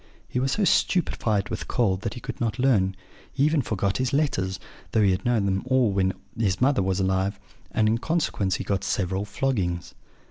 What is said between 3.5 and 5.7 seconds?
forgot his letters, though he had known them